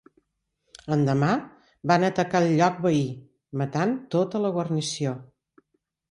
L'endemà 0.91 1.27
van 1.91 2.05
atacar 2.07 2.41
el 2.45 2.49
lloc 2.59 2.79
veí, 2.85 3.03
matant 3.61 3.93
a 3.99 4.01
tota 4.15 4.41
la 4.47 4.51
guarnició. 4.57 5.13